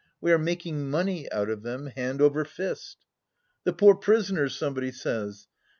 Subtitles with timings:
[0.19, 2.97] We are making money out of them, hand over fist.
[3.65, 5.45] The poor prisoners, somebody says